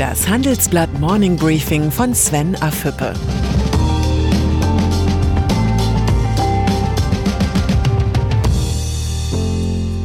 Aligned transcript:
Das 0.00 0.26
Handelsblatt 0.26 0.98
Morning 0.98 1.36
Briefing 1.36 1.90
von 1.90 2.14
Sven 2.14 2.56
Afüppe. 2.62 3.12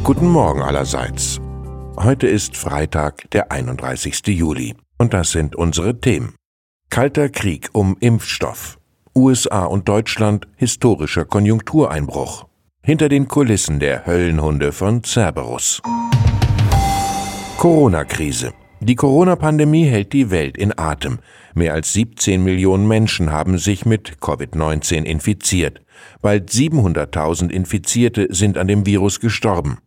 Guten 0.04 0.28
Morgen 0.28 0.60
allerseits. 0.60 1.40
Heute 1.96 2.26
ist 2.26 2.58
Freitag, 2.58 3.30
der 3.30 3.50
31. 3.50 4.20
Juli. 4.26 4.74
Und 4.98 5.14
das 5.14 5.30
sind 5.30 5.56
unsere 5.56 5.98
Themen. 5.98 6.34
Kalter 6.90 7.30
Krieg 7.30 7.70
um 7.72 7.96
Impfstoff. 7.98 8.78
USA 9.14 9.64
und 9.64 9.88
Deutschland 9.88 10.46
historischer 10.56 11.24
Konjunktureinbruch. 11.24 12.44
Hinter 12.82 13.08
den 13.08 13.28
Kulissen 13.28 13.80
der 13.80 14.04
Höllenhunde 14.04 14.72
von 14.72 15.02
Cerberus. 15.04 15.80
Corona-Krise. 17.56 18.52
Die 18.80 18.94
Corona-Pandemie 18.94 19.86
hält 19.86 20.12
die 20.12 20.30
Welt 20.30 20.58
in 20.58 20.78
Atem. 20.78 21.20
Mehr 21.54 21.72
als 21.72 21.94
17 21.94 22.44
Millionen 22.44 22.86
Menschen 22.86 23.32
haben 23.32 23.56
sich 23.56 23.86
mit 23.86 24.18
Covid-19 24.20 25.04
infiziert. 25.04 25.80
Bald 26.20 26.50
700.000 26.50 27.50
Infizierte 27.50 28.28
sind 28.30 28.58
an 28.58 28.68
dem 28.68 28.84
Virus 28.84 29.18
gestorben. 29.18 29.78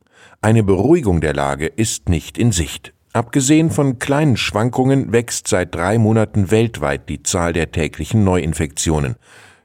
Eine 0.41 0.63
Beruhigung 0.63 1.21
der 1.21 1.33
Lage 1.33 1.67
ist 1.67 2.09
nicht 2.09 2.39
in 2.39 2.51
Sicht. 2.51 2.93
Abgesehen 3.13 3.69
von 3.69 3.99
kleinen 3.99 4.37
Schwankungen 4.37 5.11
wächst 5.11 5.47
seit 5.47 5.75
drei 5.75 5.99
Monaten 5.99 6.49
weltweit 6.49 7.09
die 7.09 7.21
Zahl 7.21 7.53
der 7.53 7.71
täglichen 7.71 8.23
Neuinfektionen. 8.23 9.17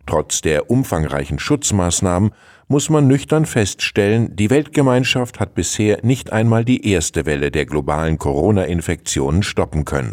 Trotz 0.07 0.43
der 0.43 0.71
umfangreichen 0.71 1.39
Schutzmaßnahmen 1.39 2.33
muss 2.69 2.91
man 2.91 3.07
nüchtern 3.07 3.47
feststellen, 3.47 4.35
die 4.37 4.51
Weltgemeinschaft 4.51 5.41
hat 5.41 5.55
bisher 5.55 6.01
nicht 6.03 6.33
einmal 6.33 6.65
die 6.65 6.89
erste 6.91 7.27
Welle 7.27 7.51
der 7.51 7.67
globalen 7.67 8.19
Corona-Infektionen 8.19 9.43
stoppen 9.43 9.85
können. 9.85 10.13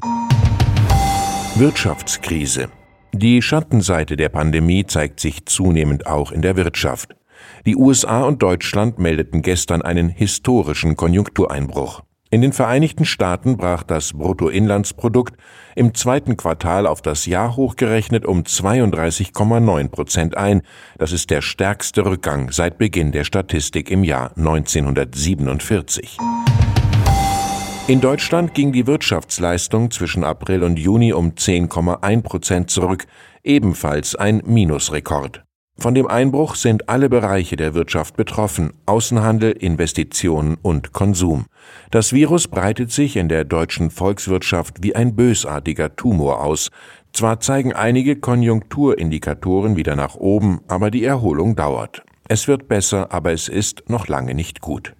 Wirtschaftskrise. 1.56 2.70
Die 3.14 3.42
Schattenseite 3.42 4.16
der 4.16 4.30
Pandemie 4.30 4.86
zeigt 4.86 5.20
sich 5.20 5.46
zunehmend 5.46 6.08
auch 6.08 6.32
in 6.32 6.42
der 6.42 6.56
Wirtschaft. 6.56 7.16
Die 7.66 7.76
USA 7.76 8.24
und 8.24 8.42
Deutschland 8.42 9.00
meldeten 9.00 9.42
gestern 9.42 9.82
einen 9.82 10.10
historischen 10.10 10.96
Konjunktureinbruch. 10.96 12.04
In 12.34 12.40
den 12.40 12.54
Vereinigten 12.54 13.04
Staaten 13.04 13.58
brach 13.58 13.84
das 13.84 14.14
Bruttoinlandsprodukt 14.14 15.36
im 15.76 15.94
zweiten 15.94 16.38
Quartal 16.38 16.88
auf 16.88 17.02
das 17.02 17.26
Jahr 17.26 17.58
hochgerechnet 17.58 18.26
um 18.26 18.44
32,9 18.44 19.90
Prozent 19.90 20.38
ein. 20.38 20.62
Das 20.98 21.12
ist 21.12 21.30
der 21.30 21.42
stärkste 21.42 22.06
Rückgang 22.06 22.50
seit 22.50 22.78
Beginn 22.78 23.12
der 23.12 23.26
Statistik 23.26 23.92
im 23.92 24.06
Jahr 24.06 24.32
1947. 24.38 26.18
In 27.88 28.00
Deutschland 28.00 28.54
ging 28.54 28.72
die 28.72 28.88
Wirtschaftsleistung 28.88 29.92
zwischen 29.92 30.24
April 30.24 30.64
und 30.64 30.80
Juni 30.80 31.12
um 31.12 31.32
10,1 31.32 32.22
Prozent 32.22 32.70
zurück, 32.70 33.08
ebenfalls 33.44 34.16
ein 34.16 34.42
Minusrekord. 34.46 35.44
Von 35.82 35.96
dem 35.96 36.06
Einbruch 36.06 36.54
sind 36.54 36.90
alle 36.90 37.10
Bereiche 37.10 37.56
der 37.56 37.74
Wirtschaft 37.74 38.16
betroffen, 38.16 38.72
Außenhandel, 38.86 39.54
Investitionen 39.54 40.56
und 40.62 40.94
Konsum. 40.94 41.48
Das 41.90 42.14
Virus 42.14 42.48
breitet 42.48 42.92
sich 42.92 43.16
in 43.16 43.30
der 43.30 43.46
deutschen 43.46 43.90
Volkswirtschaft 43.90 44.84
wie 44.84 44.96
ein 44.96 45.16
bösartiger 45.16 45.96
Tumor 45.96 46.44
aus. 46.44 46.70
Zwar 47.14 47.40
zeigen 47.40 47.74
einige 47.74 48.16
Konjunkturindikatoren 48.16 49.76
wieder 49.76 49.96
nach 49.96 50.14
oben, 50.14 50.62
aber 50.68 50.92
die 50.92 51.04
Erholung 51.04 51.56
dauert. 51.56 52.04
Es 52.28 52.48
wird 52.48 52.68
besser, 52.68 53.12
aber 53.12 53.32
es 53.32 53.48
ist 53.48 53.90
noch 53.90 54.08
lange 54.08 54.36
nicht 54.36 54.62
gut. 54.62 54.94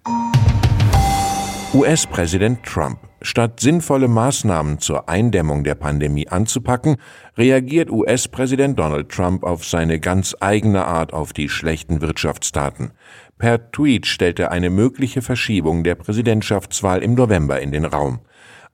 US-Präsident 1.74 2.64
Trump 2.64 2.98
Statt 3.22 3.60
sinnvolle 3.60 4.08
Maßnahmen 4.08 4.80
zur 4.80 5.08
Eindämmung 5.08 5.62
der 5.62 5.76
Pandemie 5.76 6.28
anzupacken, 6.28 6.96
reagiert 7.38 7.90
US-Präsident 7.90 8.78
Donald 8.78 9.10
Trump 9.10 9.44
auf 9.44 9.64
seine 9.64 10.00
ganz 10.00 10.36
eigene 10.40 10.84
Art 10.84 11.12
auf 11.12 11.32
die 11.32 11.48
schlechten 11.48 12.00
Wirtschaftsdaten. 12.00 12.90
Per 13.38 13.70
Tweet 13.70 14.06
stellt 14.06 14.40
er 14.40 14.50
eine 14.50 14.70
mögliche 14.70 15.22
Verschiebung 15.22 15.84
der 15.84 15.94
Präsidentschaftswahl 15.94 17.02
im 17.02 17.14
November 17.14 17.60
in 17.60 17.70
den 17.70 17.84
Raum. 17.84 18.20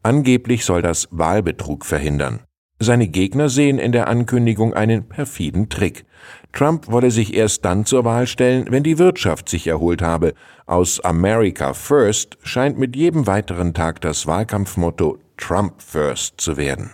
Angeblich 0.02 0.64
soll 0.64 0.80
das 0.80 1.08
Wahlbetrug 1.10 1.84
verhindern. 1.84 2.40
Seine 2.80 3.08
Gegner 3.08 3.48
sehen 3.48 3.80
in 3.80 3.90
der 3.90 4.06
Ankündigung 4.06 4.72
einen 4.72 5.08
perfiden 5.08 5.68
Trick. 5.68 6.04
Trump 6.52 6.90
wolle 6.90 7.10
sich 7.10 7.34
erst 7.34 7.64
dann 7.64 7.84
zur 7.84 8.04
Wahl 8.04 8.28
stellen, 8.28 8.66
wenn 8.70 8.84
die 8.84 8.98
Wirtschaft 8.98 9.48
sich 9.48 9.66
erholt 9.66 10.00
habe. 10.00 10.34
Aus 10.66 11.00
America 11.00 11.74
First 11.74 12.38
scheint 12.42 12.78
mit 12.78 12.94
jedem 12.94 13.26
weiteren 13.26 13.74
Tag 13.74 14.00
das 14.00 14.28
Wahlkampfmotto 14.28 15.18
Trump 15.36 15.82
First 15.82 16.40
zu 16.40 16.56
werden. 16.56 16.90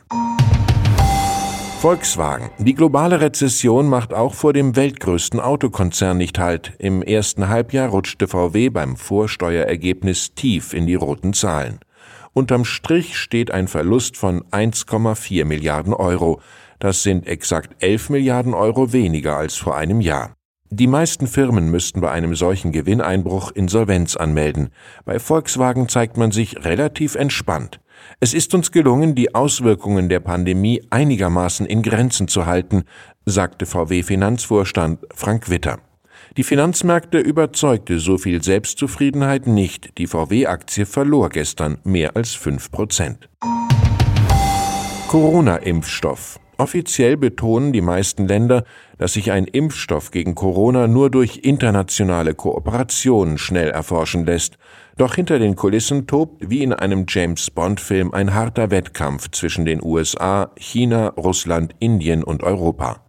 Volkswagen. 1.80 2.48
Die 2.56 2.74
globale 2.74 3.20
Rezession 3.20 3.86
macht 3.86 4.14
auch 4.14 4.32
vor 4.32 4.54
dem 4.54 4.74
weltgrößten 4.74 5.38
Autokonzern 5.38 6.16
nicht 6.16 6.38
Halt. 6.38 6.72
Im 6.78 7.02
ersten 7.02 7.50
Halbjahr 7.50 7.90
rutschte 7.90 8.26
VW 8.26 8.70
beim 8.70 8.96
Vorsteuerergebnis 8.96 10.32
tief 10.34 10.72
in 10.72 10.86
die 10.86 10.94
roten 10.94 11.34
Zahlen. 11.34 11.80
Unterm 12.34 12.64
Strich 12.64 13.16
steht 13.16 13.52
ein 13.52 13.68
Verlust 13.68 14.16
von 14.16 14.42
1,4 14.50 15.44
Milliarden 15.44 15.94
Euro. 15.94 16.40
Das 16.80 17.04
sind 17.04 17.28
exakt 17.28 17.80
11 17.82 18.10
Milliarden 18.10 18.54
Euro 18.54 18.92
weniger 18.92 19.36
als 19.36 19.54
vor 19.54 19.76
einem 19.76 20.00
Jahr. 20.00 20.34
Die 20.68 20.88
meisten 20.88 21.28
Firmen 21.28 21.70
müssten 21.70 22.00
bei 22.00 22.10
einem 22.10 22.34
solchen 22.34 22.72
Gewinneinbruch 22.72 23.52
Insolvenz 23.52 24.16
anmelden. 24.16 24.70
Bei 25.04 25.20
Volkswagen 25.20 25.88
zeigt 25.88 26.16
man 26.16 26.32
sich 26.32 26.64
relativ 26.64 27.14
entspannt. 27.14 27.78
Es 28.18 28.34
ist 28.34 28.52
uns 28.52 28.72
gelungen, 28.72 29.14
die 29.14 29.36
Auswirkungen 29.36 30.08
der 30.08 30.18
Pandemie 30.18 30.82
einigermaßen 30.90 31.66
in 31.66 31.82
Grenzen 31.82 32.26
zu 32.26 32.46
halten, 32.46 32.82
sagte 33.24 33.64
VW-Finanzvorstand 33.64 35.06
Frank 35.14 35.50
Witter. 35.50 35.78
Die 36.36 36.42
Finanzmärkte 36.42 37.18
überzeugte 37.18 38.00
so 38.00 38.18
viel 38.18 38.42
Selbstzufriedenheit 38.42 39.46
nicht. 39.46 39.98
Die 39.98 40.08
VW-Aktie 40.08 40.84
verlor 40.84 41.28
gestern 41.28 41.78
mehr 41.84 42.16
als 42.16 42.34
5 42.34 42.72
Prozent. 42.72 43.28
Corona-Impfstoff. 45.06 46.40
Offiziell 46.58 47.16
betonen 47.16 47.72
die 47.72 47.80
meisten 47.80 48.26
Länder, 48.26 48.64
dass 48.98 49.12
sich 49.12 49.30
ein 49.30 49.44
Impfstoff 49.44 50.10
gegen 50.10 50.34
Corona 50.34 50.88
nur 50.88 51.08
durch 51.08 51.40
internationale 51.44 52.34
Kooperation 52.34 53.38
schnell 53.38 53.70
erforschen 53.70 54.26
lässt. 54.26 54.58
Doch 54.96 55.14
hinter 55.14 55.38
den 55.38 55.54
Kulissen 55.54 56.08
tobt 56.08 56.50
wie 56.50 56.64
in 56.64 56.72
einem 56.72 57.06
James 57.08 57.52
Bond-Film 57.52 58.12
ein 58.12 58.34
harter 58.34 58.72
Wettkampf 58.72 59.30
zwischen 59.30 59.66
den 59.66 59.80
USA, 59.84 60.50
China, 60.56 61.08
Russland, 61.10 61.76
Indien 61.78 62.24
und 62.24 62.42
Europa. 62.42 63.03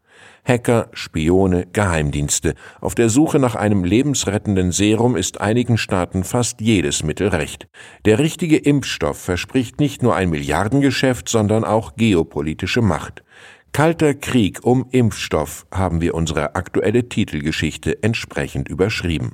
Hacker, 0.46 0.90
Spione, 0.94 1.66
Geheimdienste. 1.74 2.54
Auf 2.80 2.94
der 2.94 3.10
Suche 3.10 3.40
nach 3.40 3.56
einem 3.56 3.84
lebensrettenden 3.84 4.72
Serum 4.72 5.16
ist 5.16 5.42
einigen 5.42 5.78
Staaten 5.78 6.24
fast 6.24 6.62
jedes 6.62 7.04
Mittel 7.04 7.30
recht. 7.30 7.68
Der 8.06 8.20
richtige 8.20 8.58
Impfstoff 8.58 9.18
verspricht 9.18 9.80
nicht 9.80 10.04
nur 10.04 10.16
ein 10.16 10.30
Milliardengeschäft, 10.30 11.28
sondern 11.28 11.64
auch 11.64 11.96
geopolitische 11.96 12.82
Macht. 12.82 13.24
Kalter 13.72 14.14
Krieg 14.14 14.60
um 14.64 14.86
Impfstoff 14.92 15.66
haben 15.72 16.00
wir 16.00 16.14
unsere 16.14 16.56
aktuelle 16.56 17.10
Titelgeschichte 17.10 18.04
entsprechend 18.04 18.70
überschrieben. 18.70 19.34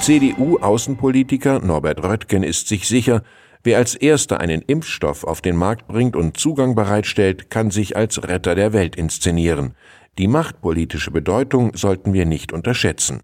CDU-Außenpolitiker 0.00 1.60
Norbert 1.60 2.02
Röttgen 2.02 2.42
ist 2.42 2.68
sich 2.68 2.88
sicher, 2.88 3.22
Wer 3.68 3.76
als 3.76 3.94
erster 3.94 4.40
einen 4.40 4.62
Impfstoff 4.62 5.24
auf 5.24 5.42
den 5.42 5.54
Markt 5.54 5.88
bringt 5.88 6.16
und 6.16 6.38
Zugang 6.38 6.74
bereitstellt, 6.74 7.50
kann 7.50 7.70
sich 7.70 7.98
als 7.98 8.26
Retter 8.26 8.54
der 8.54 8.72
Welt 8.72 8.96
inszenieren. 8.96 9.74
Die 10.18 10.26
machtpolitische 10.26 11.12
Bedeutung 11.12 11.76
sollten 11.76 12.12
wir 12.12 12.26
nicht 12.26 12.52
unterschätzen. 12.52 13.20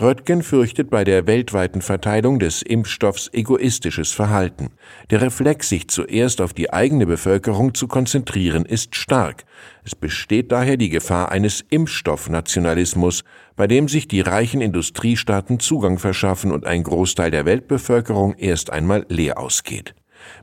Röttgen 0.00 0.42
fürchtet 0.42 0.88
bei 0.88 1.04
der 1.04 1.26
weltweiten 1.26 1.82
Verteilung 1.82 2.38
des 2.38 2.62
Impfstoffs 2.62 3.28
egoistisches 3.34 4.12
Verhalten. 4.12 4.70
Der 5.10 5.20
Reflex, 5.20 5.68
sich 5.68 5.88
zuerst 5.88 6.40
auf 6.40 6.54
die 6.54 6.72
eigene 6.72 7.04
Bevölkerung 7.04 7.74
zu 7.74 7.86
konzentrieren, 7.86 8.64
ist 8.64 8.96
stark. 8.96 9.44
Es 9.84 9.94
besteht 9.94 10.50
daher 10.50 10.78
die 10.78 10.88
Gefahr 10.88 11.30
eines 11.30 11.62
Impfstoffnationalismus, 11.68 13.24
bei 13.54 13.66
dem 13.66 13.86
sich 13.86 14.08
die 14.08 14.22
reichen 14.22 14.62
Industriestaaten 14.62 15.60
Zugang 15.60 15.98
verschaffen 15.98 16.50
und 16.50 16.64
ein 16.64 16.82
Großteil 16.82 17.30
der 17.30 17.44
Weltbevölkerung 17.44 18.34
erst 18.38 18.70
einmal 18.70 19.04
leer 19.10 19.38
ausgeht. 19.38 19.94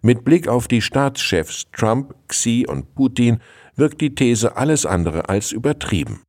Mit 0.01 0.23
Blick 0.23 0.47
auf 0.47 0.67
die 0.67 0.81
Staatschefs 0.81 1.65
Trump, 1.71 2.13
Xi 2.27 2.65
und 2.67 2.93
Putin 2.95 3.39
wirkt 3.75 4.01
die 4.01 4.15
These 4.15 4.57
alles 4.57 4.85
andere 4.85 5.29
als 5.29 5.51
übertrieben. 5.51 6.21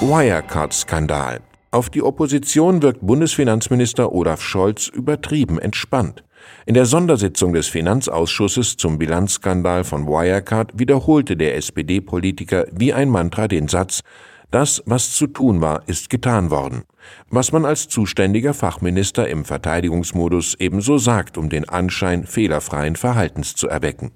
Wirecard-Skandal. 0.00 1.40
Auf 1.70 1.90
die 1.90 2.02
Opposition 2.02 2.82
wirkt 2.82 3.04
Bundesfinanzminister 3.04 4.12
Olaf 4.12 4.42
Scholz 4.42 4.88
übertrieben 4.88 5.58
entspannt. 5.58 6.22
In 6.66 6.74
der 6.74 6.86
Sondersitzung 6.86 7.52
des 7.52 7.68
Finanzausschusses 7.68 8.76
zum 8.76 8.98
Bilanzskandal 8.98 9.84
von 9.84 10.06
Wirecard 10.06 10.78
wiederholte 10.78 11.36
der 11.36 11.56
SPD-Politiker 11.56 12.66
wie 12.70 12.92
ein 12.92 13.08
Mantra 13.08 13.48
den 13.48 13.68
Satz, 13.68 14.02
Das, 14.50 14.82
was 14.86 15.10
zu 15.12 15.26
tun 15.26 15.60
war, 15.60 15.82
ist 15.88 16.10
getan 16.10 16.50
worden. 16.50 16.84
Was 17.28 17.50
man 17.50 17.64
als 17.64 17.88
zuständiger 17.88 18.54
Fachminister 18.54 19.26
im 19.26 19.44
Verteidigungsmodus 19.44 20.54
ebenso 20.60 20.96
sagt, 20.96 21.36
um 21.36 21.48
den 21.48 21.68
Anschein 21.68 22.24
fehlerfreien 22.24 22.94
Verhaltens 22.94 23.56
zu 23.56 23.68
erwecken. 23.68 24.12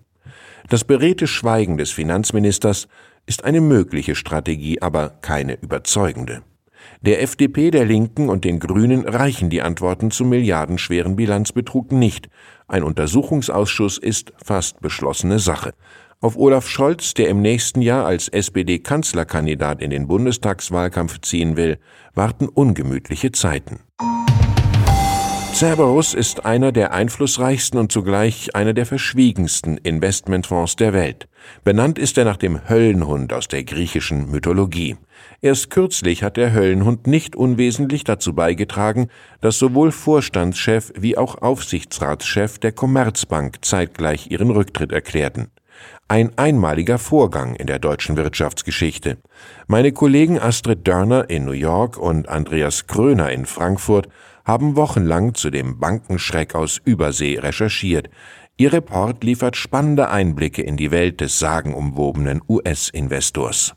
Das 0.69 0.85
beredte 0.85 1.26
Schweigen 1.26 1.79
des 1.79 1.91
Finanzministers 1.91 2.88
ist 3.25 3.44
eine 3.44 3.62
mögliche 3.62 4.15
Strategie, 4.15 4.82
aber 4.82 5.09
keine 5.23 5.55
überzeugende. 5.55 6.43
Der 7.00 7.23
FDP, 7.23 7.70
der 7.70 7.87
Linken 7.87 8.29
und 8.29 8.44
den 8.44 8.59
Grünen 8.59 9.06
reichen 9.09 9.49
die 9.49 9.62
Antworten 9.62 10.11
zum 10.11 10.29
milliardenschweren 10.29 11.17
Bilanzbetrug 11.17 11.93
nicht. 11.93 12.29
Ein 12.67 12.82
Untersuchungsausschuss 12.82 13.97
ist 13.97 14.32
fast 14.44 14.81
beschlossene 14.81 15.38
Sache. 15.38 15.73
Auf 16.20 16.37
Olaf 16.37 16.69
Scholz, 16.69 17.14
der 17.14 17.29
im 17.29 17.41
nächsten 17.41 17.81
Jahr 17.81 18.05
als 18.05 18.29
SPD-Kanzlerkandidat 18.29 19.81
in 19.81 19.91
den 19.91 20.06
Bundestagswahlkampf 20.06 21.21
ziehen 21.21 21.56
will, 21.56 21.79
warten 22.14 22.49
ungemütliche 22.49 23.32
Zeiten. 23.32 23.81
Cerberus 25.58 26.14
ist 26.14 26.44
einer 26.46 26.70
der 26.70 26.93
einflussreichsten 26.93 27.81
und 27.81 27.90
zugleich 27.90 28.55
einer 28.55 28.75
der 28.75 28.87
verschwiegensten 28.87 29.76
Investmentfonds 29.76 30.76
der 30.76 30.93
Welt. 30.93 31.26
Benannt 31.64 31.99
ist 31.99 32.16
er 32.16 32.25
nach 32.25 32.37
dem 32.37 32.69
Höllenhund 32.69 33.32
aus 33.32 33.49
der 33.49 33.64
griechischen 33.64 34.31
Mythologie. 34.31 34.99
Erst 35.40 35.70
kürzlich 35.70 36.22
hat 36.22 36.37
der 36.37 36.52
Höllenhund 36.52 37.08
nicht 37.08 37.34
unwesentlich 37.34 38.05
dazu 38.05 38.34
beigetragen, 38.34 39.08
dass 39.40 39.58
sowohl 39.58 39.90
Vorstandschef 39.90 40.93
wie 40.96 41.19
auch 41.19 41.43
Aufsichtsratschef 41.43 42.61
der 42.61 42.70
Commerzbank 42.70 43.56
zeitgleich 43.62 44.31
ihren 44.31 44.50
Rücktritt 44.50 44.93
erklärten. 44.93 45.50
Ein 46.06 46.38
einmaliger 46.38 46.99
Vorgang 46.99 47.56
in 47.56 47.66
der 47.66 47.81
deutschen 47.81 48.16
Wirtschaftsgeschichte. 48.16 49.19
Meine 49.66 49.90
Kollegen 49.90 50.38
Astrid 50.38 50.87
Dörner 50.87 51.28
in 51.28 51.44
New 51.44 51.50
York 51.50 51.99
und 51.99 52.28
Andreas 52.28 52.87
Kröner 52.87 53.32
in 53.32 53.44
Frankfurt 53.44 54.08
haben 54.49 54.77
wochenlang 54.77 55.35
zu 55.35 55.50
dem 55.50 55.79
Bankenschreck 55.79 56.55
aus 56.55 56.81
Übersee 56.83 57.39
recherchiert. 57.39 58.09
Ihr 58.56 58.73
Report 58.73 59.23
liefert 59.23 59.56
spannende 59.56 60.09
Einblicke 60.09 60.62
in 60.62 60.79
die 60.79 60.91
Welt 60.91 61.21
des 61.21 61.39
sagenumwobenen 61.39 62.41
US-Investors. 62.49 63.75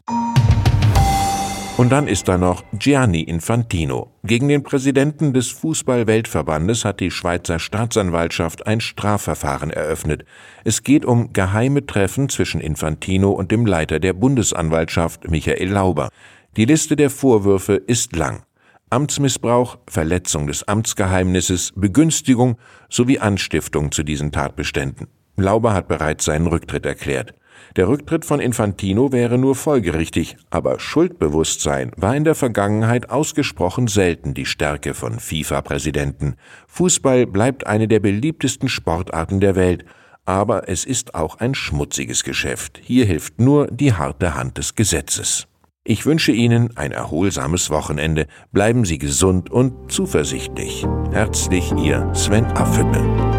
Und 1.76 1.92
dann 1.92 2.08
ist 2.08 2.28
da 2.28 2.38
noch 2.38 2.64
Gianni 2.74 3.22
Infantino. 3.22 4.12
Gegen 4.24 4.48
den 4.48 4.64
Präsidenten 4.64 5.34
des 5.34 5.50
Fußball-Weltverbandes 5.50 6.86
hat 6.86 7.02
die 7.02 7.12
Schweizer 7.12 7.60
Staatsanwaltschaft 7.60 8.66
ein 8.66 8.80
Strafverfahren 8.80 9.72
eröffnet. 9.72 10.24
Es 10.64 10.84
geht 10.84 11.04
um 11.04 11.34
geheime 11.34 11.86
Treffen 11.86 12.30
zwischen 12.30 12.62
Infantino 12.62 13.32
und 13.32 13.52
dem 13.52 13.66
Leiter 13.66 14.00
der 14.00 14.14
Bundesanwaltschaft 14.14 15.30
Michael 15.30 15.70
Lauber. 15.70 16.10
Die 16.56 16.66
Liste 16.66 16.96
der 16.96 17.10
Vorwürfe 17.10 17.76
ist 17.76 18.16
lang. 18.16 18.44
Amtsmissbrauch, 18.92 19.78
Verletzung 19.88 20.48
des 20.48 20.68
Amtsgeheimnisses, 20.68 21.72
Begünstigung 21.76 22.58
sowie 22.90 23.20
Anstiftung 23.20 23.92
zu 23.92 24.04
diesen 24.04 24.34
Tatbeständen. 24.34 25.08
Lauber 25.38 25.74
hat 25.74 25.88
bereits 25.88 26.26
seinen 26.26 26.48
Rücktritt 26.48 26.86
erklärt. 26.86 27.34
Der 27.78 27.88
Rücktritt 27.88 28.26
von 28.26 28.42
Infantino 28.42 29.14
wäre 29.14 29.38
nur 29.38 29.56
folgerichtig, 29.56 30.36
aber 30.50 30.78
Schuldbewusstsein 30.80 31.92
war 31.96 32.16
in 32.16 32.26
der 32.26 32.36
Vergangenheit 32.36 33.10
ausgesprochen 33.10 33.88
selten 33.88 34.34
die 34.34 34.46
Stärke 34.46 34.94
von 34.94 35.20
FIFA-Präsidenten. 35.20 36.36
Fußball 36.68 37.28
bleibt 37.28 37.66
eine 37.68 37.88
der 37.88 38.02
beliebtesten 38.02 38.68
Sportarten 38.68 39.40
der 39.40 39.56
Welt, 39.56 39.86
aber 40.26 40.68
es 40.68 40.84
ist 40.84 41.16
auch 41.16 41.40
ein 41.40 41.56
schmutziges 41.56 42.24
Geschäft. 42.24 42.80
Hier 42.84 43.06
hilft 43.06 43.40
nur 43.40 43.68
die 43.68 43.94
harte 43.94 44.36
Hand 44.36 44.58
des 44.58 44.76
Gesetzes. 44.76 45.48
Ich 45.84 46.06
wünsche 46.06 46.32
Ihnen 46.32 46.78
ein 46.78 46.92
erholsames 46.92 47.72
Wochenende. 47.72 48.28
Bleiben 48.52 48.86
Sie 48.86 49.00
gesund 49.00 49.50
und 49.50 49.92
zuversichtlich. 49.92 50.86
Herzlich 51.12 51.72
Ihr 51.72 52.14
Sven 52.14 52.46
Affüppe. 52.46 53.31